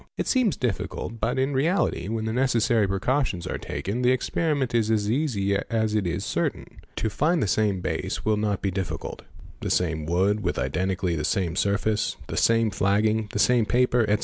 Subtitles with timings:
[0.17, 4.01] It_ seems difficult but in reality, when the necessary precautions are taken, J.
[4.01, 6.79] eee eer_ the experiment is as easy as it is certain.
[6.95, 9.21] 'To ftnd the same base will not be difficult;
[9.59, 14.19] the same wood with identically the same surface, the same flagging, the same paper, etc.